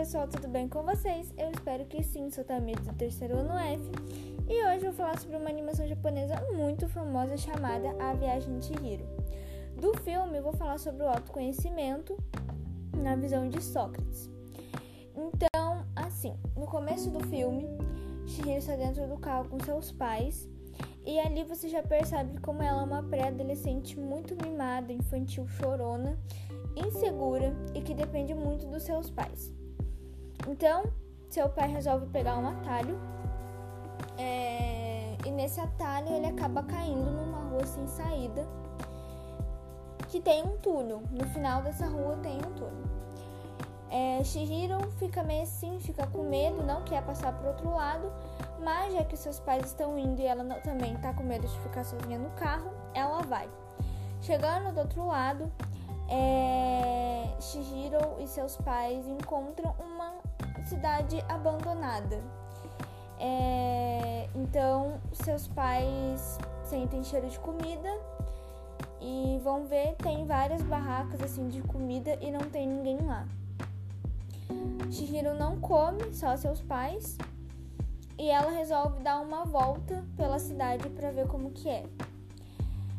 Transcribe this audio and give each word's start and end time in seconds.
pessoal, 0.00 0.26
tudo 0.26 0.48
bem 0.48 0.66
com 0.66 0.82
vocês? 0.82 1.30
Eu 1.36 1.50
espero 1.50 1.84
que 1.84 2.02
sim, 2.02 2.30
sou 2.30 2.42
Tamir 2.42 2.80
do 2.80 2.94
terceiro 2.94 3.36
ano 3.36 3.52
F 3.52 3.82
e 4.48 4.64
hoje 4.64 4.86
eu 4.86 4.92
vou 4.92 4.94
falar 4.94 5.18
sobre 5.18 5.36
uma 5.36 5.50
animação 5.50 5.86
japonesa 5.86 6.40
muito 6.54 6.88
famosa 6.88 7.36
chamada 7.36 7.94
A 8.02 8.14
Viagem 8.14 8.58
de 8.60 8.72
Hiro. 8.82 9.04
Do 9.78 9.92
filme, 9.98 10.38
eu 10.38 10.42
vou 10.42 10.54
falar 10.54 10.78
sobre 10.78 11.02
o 11.02 11.06
autoconhecimento 11.06 12.16
na 12.96 13.14
visão 13.14 13.46
de 13.50 13.62
Sócrates. 13.62 14.30
Então, 15.14 15.84
assim, 15.94 16.34
no 16.56 16.64
começo 16.64 17.10
do 17.10 17.20
filme, 17.26 17.66
Chihiro 18.26 18.56
está 18.56 18.76
dentro 18.76 19.06
do 19.06 19.18
carro 19.18 19.50
com 19.50 19.62
seus 19.62 19.92
pais 19.92 20.48
e 21.04 21.20
ali 21.20 21.44
você 21.44 21.68
já 21.68 21.82
percebe 21.82 22.40
como 22.40 22.62
ela 22.62 22.80
é 22.80 22.84
uma 22.86 23.02
pré-adolescente 23.02 24.00
muito 24.00 24.34
mimada, 24.34 24.94
infantil, 24.94 25.46
chorona 25.46 26.16
insegura 26.74 27.54
e 27.74 27.82
que 27.82 27.92
depende 27.92 28.32
muito 28.32 28.66
dos 28.66 28.82
seus 28.84 29.10
pais. 29.10 29.59
Então, 30.48 30.84
seu 31.28 31.48
pai 31.48 31.68
resolve 31.68 32.06
pegar 32.06 32.38
um 32.38 32.48
atalho 32.48 32.98
é, 34.18 35.16
e 35.24 35.30
nesse 35.30 35.60
atalho 35.60 36.08
ele 36.08 36.26
acaba 36.26 36.62
caindo 36.62 37.10
numa 37.10 37.50
rua 37.50 37.66
sem 37.66 37.86
saída 37.86 38.46
que 40.08 40.20
tem 40.20 40.42
um 40.42 40.58
túnel. 40.58 41.02
No 41.10 41.24
final 41.28 41.62
dessa 41.62 41.86
rua 41.86 42.16
tem 42.22 42.36
um 42.36 42.52
túnel. 42.54 42.90
É, 43.88 44.22
Shihiro 44.22 44.78
fica 44.98 45.22
meio 45.22 45.42
assim, 45.42 45.80
fica 45.80 46.06
com 46.06 46.22
medo, 46.22 46.62
não 46.62 46.82
quer 46.84 47.02
passar 47.02 47.32
para 47.32 47.48
outro 47.48 47.70
lado, 47.70 48.12
mas 48.62 48.92
já 48.92 49.04
que 49.04 49.16
seus 49.16 49.40
pais 49.40 49.66
estão 49.66 49.98
indo 49.98 50.20
e 50.20 50.26
ela 50.26 50.44
não, 50.44 50.60
também 50.60 50.94
está 50.94 51.12
com 51.12 51.24
medo 51.24 51.46
de 51.46 51.58
ficar 51.60 51.84
sozinha 51.84 52.18
no 52.18 52.30
carro, 52.30 52.70
ela 52.94 53.22
vai. 53.22 53.48
Chegando 54.20 54.72
do 54.72 54.80
outro 54.80 55.06
lado, 55.06 55.50
é, 56.10 57.28
Shihiro 57.40 58.16
e 58.20 58.26
seus 58.26 58.56
pais 58.56 59.06
encontram 59.06 59.74
uma 59.78 60.12
cidade 60.64 61.24
abandonada. 61.28 62.20
É, 63.18 64.28
então, 64.34 65.00
seus 65.12 65.46
pais 65.48 66.38
sentem 66.64 67.04
cheiro 67.04 67.28
de 67.28 67.38
comida 67.38 67.88
e 69.00 69.40
vão 69.42 69.64
ver, 69.64 69.94
tem 69.96 70.26
várias 70.26 70.62
barracas 70.62 71.20
assim 71.22 71.48
de 71.48 71.62
comida 71.62 72.18
e 72.20 72.30
não 72.30 72.40
tem 72.40 72.66
ninguém 72.66 72.98
lá. 73.06 73.26
Shihiro 74.90 75.34
não 75.34 75.60
come, 75.60 76.12
só 76.12 76.36
seus 76.36 76.60
pais, 76.60 77.16
e 78.18 78.28
ela 78.28 78.50
resolve 78.50 79.00
dar 79.00 79.20
uma 79.20 79.44
volta 79.44 80.04
pela 80.16 80.38
cidade 80.38 80.88
para 80.90 81.10
ver 81.10 81.26
como 81.28 81.50
que 81.52 81.68
é. 81.68 81.84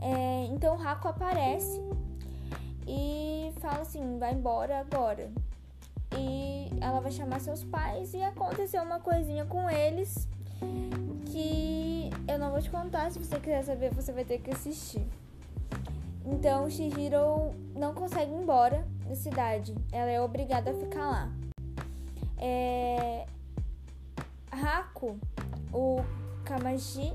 é 0.00 0.44
então 0.46 0.80
Hako 0.80 1.08
aparece 1.08 1.80
assim: 3.92 4.18
vai 4.18 4.32
embora 4.32 4.80
agora. 4.80 5.30
E 6.18 6.70
ela 6.80 7.00
vai 7.00 7.10
chamar 7.10 7.40
seus 7.40 7.62
pais 7.64 8.12
e 8.14 8.22
aconteceu 8.22 8.82
uma 8.82 8.98
coisinha 8.98 9.44
com 9.44 9.68
eles 9.68 10.28
que 11.26 12.10
eu 12.26 12.38
não 12.38 12.50
vou 12.50 12.60
te 12.60 12.70
contar. 12.70 13.10
Se 13.10 13.18
você 13.18 13.38
quiser 13.38 13.62
saber, 13.62 13.92
você 13.92 14.12
vai 14.12 14.24
ter 14.24 14.38
que 14.38 14.50
assistir. 14.50 15.06
Então, 16.24 16.68
Shihiro 16.70 17.54
não 17.74 17.94
consegue 17.94 18.30
ir 18.30 18.36
embora 18.36 18.86
da 19.06 19.14
cidade. 19.14 19.74
Ela 19.90 20.10
é 20.10 20.20
obrigada 20.20 20.70
a 20.70 20.74
ficar 20.74 21.10
lá. 21.10 21.32
É... 22.38 23.26
Haku, 24.50 25.18
o 25.72 26.00
Kamaji, 26.44 27.12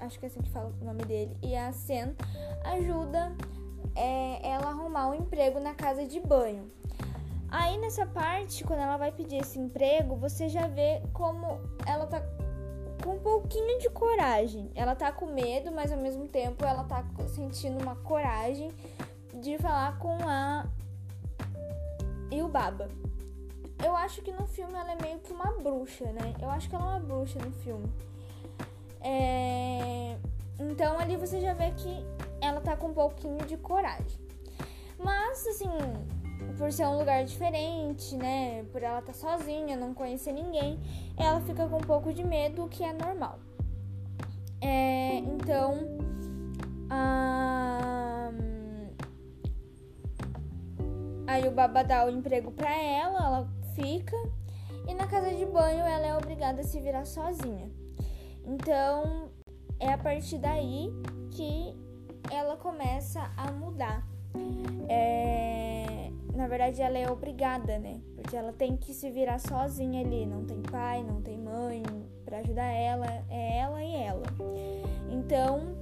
acho 0.00 0.18
que 0.18 0.24
é 0.24 0.28
assim 0.28 0.40
que 0.40 0.50
fala 0.50 0.72
o 0.80 0.84
nome 0.84 1.04
dele, 1.04 1.36
e 1.42 1.56
a 1.56 1.72
Sen 1.72 2.14
ajuda 2.64 3.32
é 3.94 4.40
ela 4.48 4.68
arrumar 4.70 5.08
um 5.08 5.14
emprego 5.14 5.60
na 5.60 5.74
casa 5.74 6.04
de 6.04 6.20
banho. 6.20 6.70
Aí 7.48 7.78
nessa 7.78 8.04
parte, 8.04 8.64
quando 8.64 8.80
ela 8.80 8.96
vai 8.96 9.12
pedir 9.12 9.36
esse 9.36 9.58
emprego, 9.58 10.16
você 10.16 10.48
já 10.48 10.66
vê 10.66 11.00
como 11.12 11.60
ela 11.86 12.06
tá 12.06 12.20
com 13.02 13.10
um 13.10 13.18
pouquinho 13.18 13.78
de 13.78 13.88
coragem. 13.90 14.70
Ela 14.74 14.94
tá 14.94 15.12
com 15.12 15.26
medo, 15.26 15.70
mas 15.70 15.92
ao 15.92 15.98
mesmo 15.98 16.26
tempo 16.26 16.64
ela 16.64 16.84
tá 16.84 17.04
sentindo 17.28 17.80
uma 17.80 17.96
coragem 17.96 18.72
de 19.34 19.58
falar 19.58 19.98
com 19.98 20.16
a 20.28 20.66
Baba. 22.50 22.88
Eu 23.84 23.94
acho 23.96 24.22
que 24.22 24.32
no 24.32 24.46
filme 24.46 24.74
ela 24.74 24.92
é 24.92 25.02
meio 25.02 25.18
que 25.18 25.32
uma 25.32 25.52
bruxa, 25.52 26.04
né? 26.06 26.34
Eu 26.40 26.50
acho 26.50 26.68
que 26.68 26.74
ela 26.74 26.84
é 26.84 26.88
uma 26.90 27.00
bruxa 27.00 27.38
no 27.38 27.50
filme. 27.50 27.86
É... 29.00 30.16
Então 30.58 30.98
ali 30.98 31.16
você 31.16 31.40
já 31.40 31.52
vê 31.52 31.70
que 31.72 32.04
ela 32.44 32.60
tá 32.60 32.76
com 32.76 32.88
um 32.88 32.94
pouquinho 32.94 33.38
de 33.46 33.56
coragem. 33.56 34.20
Mas, 34.98 35.46
assim, 35.46 35.68
por 36.56 36.72
ser 36.72 36.86
um 36.86 36.98
lugar 36.98 37.24
diferente, 37.24 38.16
né? 38.16 38.64
Por 38.72 38.82
ela 38.82 39.00
estar 39.00 39.12
tá 39.12 39.18
sozinha, 39.18 39.76
não 39.76 39.92
conhecer 39.92 40.32
ninguém, 40.32 40.78
ela 41.16 41.40
fica 41.40 41.68
com 41.68 41.76
um 41.76 41.80
pouco 41.80 42.12
de 42.12 42.24
medo, 42.24 42.64
o 42.64 42.68
que 42.68 42.84
é 42.84 42.92
normal. 42.92 43.38
É, 44.60 45.16
então, 45.18 45.74
a... 46.88 48.30
aí 51.26 51.48
o 51.48 51.50
Baba 51.50 51.82
dá 51.82 52.06
o 52.06 52.10
emprego 52.10 52.50
pra 52.52 52.74
ela, 52.74 53.18
ela 53.18 53.48
fica, 53.74 54.16
e 54.88 54.94
na 54.94 55.06
casa 55.06 55.34
de 55.34 55.44
banho 55.44 55.84
ela 55.84 56.06
é 56.06 56.16
obrigada 56.16 56.60
a 56.60 56.64
se 56.64 56.80
virar 56.80 57.04
sozinha. 57.04 57.70
Então, 58.46 59.30
é 59.80 59.92
a 59.92 59.98
partir 59.98 60.38
daí 60.38 60.90
que 61.30 61.83
ela 62.34 62.56
começa 62.56 63.30
a 63.36 63.50
mudar. 63.52 64.06
É, 64.88 66.10
na 66.34 66.48
verdade, 66.48 66.82
ela 66.82 66.98
é 66.98 67.10
obrigada, 67.10 67.78
né? 67.78 68.00
Porque 68.16 68.36
ela 68.36 68.52
tem 68.52 68.76
que 68.76 68.92
se 68.92 69.10
virar 69.10 69.38
sozinha 69.38 70.04
ali. 70.04 70.26
Não 70.26 70.44
tem 70.44 70.60
pai, 70.62 71.02
não 71.02 71.22
tem 71.22 71.38
mãe 71.38 71.82
para 72.24 72.38
ajudar 72.38 72.66
ela. 72.66 73.06
É 73.30 73.58
ela 73.58 73.82
e 73.82 73.94
ela. 73.94 74.26
Então, 75.10 75.76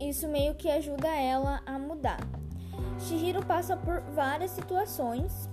isso 0.00 0.28
meio 0.28 0.54
que 0.54 0.70
ajuda 0.70 1.08
ela 1.08 1.62
a 1.66 1.78
mudar. 1.78 2.20
Shihiro 2.98 3.44
passa 3.44 3.76
por 3.76 4.00
várias 4.12 4.50
situações. 4.50 5.48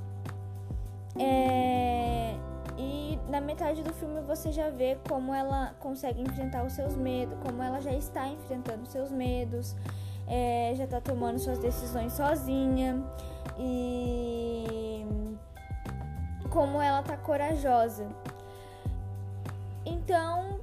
É, 1.17 2.35
e 2.77 3.17
na 3.29 3.39
metade 3.39 3.81
do 3.83 3.93
filme 3.93 4.21
você 4.21 4.51
já 4.51 4.69
vê 4.69 4.97
como 5.07 5.33
ela 5.33 5.73
consegue 5.79 6.21
enfrentar 6.21 6.63
os 6.65 6.73
seus 6.73 6.95
medos, 6.95 7.37
como 7.43 7.61
ela 7.63 7.79
já 7.79 7.91
está 7.91 8.27
enfrentando 8.27 8.85
seus 8.85 9.11
medos, 9.11 9.75
é, 10.27 10.73
já 10.75 10.83
está 10.83 10.99
tomando 10.99 11.39
suas 11.39 11.59
decisões 11.59 12.13
sozinha 12.13 13.01
e 13.57 15.05
como 16.49 16.81
ela 16.81 17.01
tá 17.01 17.17
corajosa. 17.17 18.07
Então 19.85 20.59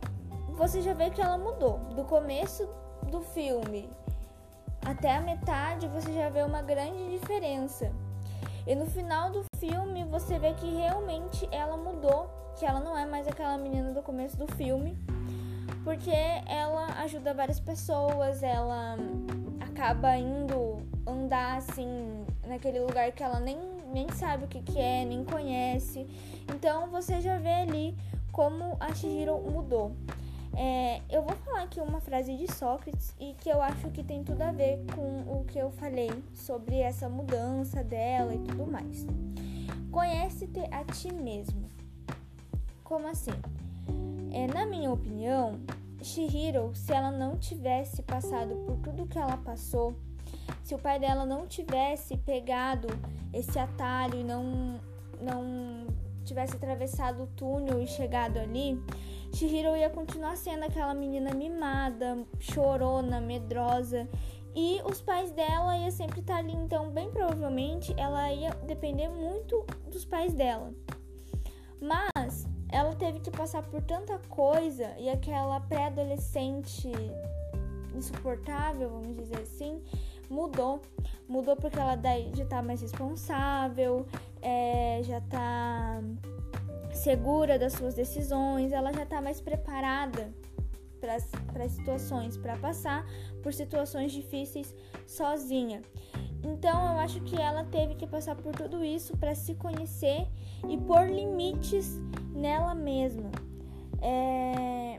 você 0.51 0.83
já 0.83 0.93
vê 0.93 1.11
que 1.11 1.21
ela 1.21 1.39
mudou. 1.39 1.79
Do 1.95 2.05
começo 2.05 2.69
do 3.11 3.21
filme 3.21 3.91
até 4.85 5.17
a 5.17 5.21
metade 5.21 5.87
você 5.89 6.13
já 6.13 6.29
vê 6.29 6.43
uma 6.43 6.61
grande 6.61 7.11
diferença. 7.11 7.93
E 8.67 8.75
no 8.75 8.87
final 8.87 9.31
do 9.31 9.43
filme 9.57 10.05
você 10.05 10.39
vê 10.39 10.53
que 10.55 10.67
realmente 10.67 11.49
ela 11.51 11.77
mudou, 11.77 12.31
que 12.57 12.65
ela 12.65 12.81
não 12.81 12.97
é 12.97 13.05
mais 13.05 13.27
aquela 13.27 13.59
menina 13.59 13.93
do 13.93 14.03
começo 14.03 14.37
do 14.37 14.47
filme, 14.55 14.97
porque 15.85 16.11
ela 16.47 16.87
ajuda 17.03 17.35
várias 17.35 17.59
pessoas, 17.59 18.43
ela 18.43 18.97
acaba 19.61 20.17
indo 20.17 20.79
andar 21.07 21.57
assim 21.57 22.25
naquele 22.47 22.81
lugar 22.81 23.11
que 23.13 23.23
ela 23.23 23.41
nem, 23.41 23.59
nem 23.93 24.09
sabe 24.11 24.45
o 24.45 24.49
que, 24.49 24.63
que 24.63 24.79
é, 24.79 25.05
nem 25.05 25.25
conhece. 25.25 26.07
Então 26.55 26.89
você 26.89 27.21
já 27.21 27.39
vê 27.39 27.63
ali 27.63 27.97
como 28.31 28.77
a 28.79 28.95
Shihiro 28.95 29.39
mudou. 29.39 29.93
É, 30.57 31.01
eu 31.09 31.23
vou 31.23 31.35
falar 31.37 31.63
aqui 31.63 31.81
uma 31.81 32.01
frase 32.01 32.37
de 32.37 32.53
Sócrates 32.53 33.15
e 33.19 33.35
que 33.35 33.49
eu 33.49 33.63
acho 33.63 33.91
que 33.91 34.03
tem 34.03 34.23
tudo 34.23 34.43
a 34.43 34.53
ver 34.53 34.85
com 34.95 35.41
o 35.41 35.45
que 35.45 35.59
eu 35.59 35.71
falei 35.71 36.11
sobre 36.35 36.79
essa 36.79 37.09
mudança 37.09 37.83
dela 37.83 38.35
e 38.35 38.39
tudo 38.39 38.67
mais. 38.67 39.07
Conhece-te 39.91 40.61
a 40.71 40.85
ti 40.85 41.13
mesmo. 41.13 41.71
Como 42.85 43.09
assim? 43.09 43.33
É, 44.31 44.47
na 44.47 44.67
minha 44.67 44.91
opinião, 44.91 45.61
Shihiro, 46.03 46.73
se 46.75 46.93
ela 46.93 47.11
não 47.11 47.37
tivesse 47.37 48.03
passado 48.03 48.55
por 48.67 48.77
tudo 48.79 49.07
que 49.07 49.19
ela 49.19 49.37
passou, 49.37 49.95
se 50.63 50.75
o 50.75 50.79
pai 50.79 50.99
dela 50.99 51.25
não 51.25 51.47
tivesse 51.47 52.17
pegado 52.17 52.89
esse 53.33 53.59
atalho 53.59 54.21
e 54.21 54.25
não, 54.25 54.81
não 55.21 55.87
tivesse 56.25 56.57
atravessado 56.57 57.25
o 57.25 57.27
túnel 57.29 57.81
e 57.83 57.87
chegado 57.87 58.39
ali, 58.39 58.83
Shihiro 59.33 59.77
ia 59.77 59.89
continuar 59.91 60.37
sendo 60.37 60.65
aquela 60.65 60.95
menina 60.95 61.35
mimada, 61.35 62.25
chorona, 62.39 63.21
medrosa 63.21 64.09
e 64.55 64.81
os 64.85 65.01
pais 65.01 65.31
dela 65.31 65.77
ia 65.79 65.91
sempre 65.91 66.21
estar 66.21 66.37
ali, 66.37 66.53
então 66.53 66.91
bem 66.91 67.11
provavelmente 67.11 67.95
ela 67.97 68.33
ia 68.33 68.51
depender 68.67 69.09
muito 69.09 69.65
dos 69.91 70.05
pais 70.05 70.35
dela. 70.35 70.73
Mas 71.81 72.47
ela 72.69 72.95
teve 72.95 73.21
que 73.21 73.31
passar 73.31 73.63
por 73.63 73.83
tanta 73.83 74.19
coisa 74.29 74.95
e 74.99 75.09
aquela 75.09 75.59
pré-adolescente 75.61 76.91
insuportável, 77.95 78.91
vamos 78.91 79.17
dizer 79.17 79.41
assim, 79.41 79.83
mudou. 80.29 80.81
Mudou 81.29 81.57
porque 81.57 81.79
ela 81.79 81.95
daí 81.95 82.31
já 82.35 82.45
tá 82.45 82.63
mais 82.63 82.81
responsável, 82.81 84.07
é, 84.41 85.01
já 85.03 85.21
tá 85.23 86.01
segura 86.93 87.59
das 87.59 87.73
suas 87.73 87.95
decisões, 87.95 88.73
ela 88.73 88.93
já 88.93 89.05
tá 89.05 89.21
mais 89.21 89.41
preparada 89.41 90.33
para 91.53 91.69
situações, 91.69 92.37
para 92.37 92.57
passar 92.57 93.05
por 93.43 93.53
situações 93.53 94.13
difíceis 94.13 94.75
sozinha. 95.07 95.83
Então 96.45 96.93
eu 96.93 96.99
acho 97.01 97.21
que 97.23 97.41
ela 97.41 97.65
teve 97.65 97.95
que 97.95 98.07
passar 98.07 98.37
por 98.37 98.55
tudo 98.55 98.85
isso 98.85 99.17
para 99.17 99.35
se 99.35 99.55
conhecer 99.55 100.27
e 100.69 100.77
pôr 100.77 101.09
limites 101.09 102.01
nela 102.33 102.75
mesma. 102.75 103.31
É... 104.01 104.97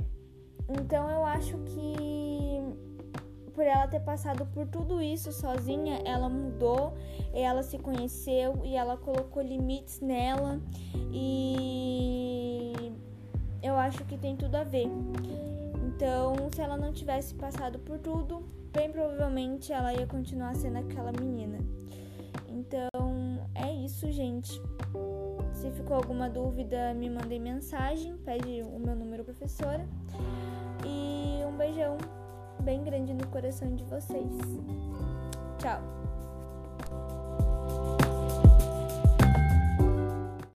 Então 0.69 1.09
eu 1.09 1.25
acho 1.25 1.57
que 1.59 2.03
por 3.53 3.65
ela 3.65 3.87
ter 3.87 3.99
passado 3.99 4.45
por 4.47 4.67
tudo 4.67 5.01
isso 5.01 5.31
sozinha, 5.31 6.01
ela 6.05 6.27
mudou, 6.27 6.93
ela 7.41 7.63
se 7.63 7.77
conheceu 7.79 8.61
e 8.63 8.75
ela 8.75 8.95
colocou 8.95 9.41
limites 9.41 9.99
nela 9.99 10.61
e 11.11 12.93
eu 13.61 13.75
acho 13.75 14.03
que 14.05 14.17
tem 14.17 14.35
tudo 14.35 14.55
a 14.55 14.63
ver. 14.63 14.87
Então, 15.87 16.35
se 16.53 16.61
ela 16.61 16.77
não 16.77 16.91
tivesse 16.91 17.33
passado 17.33 17.79
por 17.79 17.97
tudo, 17.97 18.43
bem 18.71 18.91
provavelmente 18.91 19.71
ela 19.71 19.93
ia 19.93 20.05
continuar 20.05 20.55
sendo 20.55 20.77
aquela 20.77 21.11
menina. 21.11 21.57
Então, 22.47 22.89
é 23.55 23.73
isso, 23.73 24.11
gente. 24.11 24.61
Se 25.53 25.71
ficou 25.71 25.95
alguma 25.95 26.29
dúvida, 26.29 26.93
me 26.93 27.09
mandem 27.09 27.39
mensagem, 27.39 28.17
pede 28.17 28.61
o 28.63 28.79
meu 28.79 28.95
número 28.95 29.23
professora. 29.23 29.87
E 30.85 31.43
um 31.45 31.55
beijão 31.55 31.97
bem 32.61 32.83
grande 32.83 33.13
no 33.13 33.25
coração 33.27 33.75
de 33.75 33.83
vocês. 33.85 34.31
Tchau! 35.59 35.81